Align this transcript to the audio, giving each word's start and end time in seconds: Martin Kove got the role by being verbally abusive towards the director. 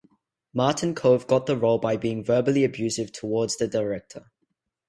Martin 0.51 0.95
Kove 0.95 1.27
got 1.27 1.45
the 1.45 1.55
role 1.55 1.77
by 1.77 1.95
being 1.95 2.23
verbally 2.23 2.63
abusive 2.63 3.11
towards 3.11 3.57
the 3.57 3.67
director. 3.67 4.31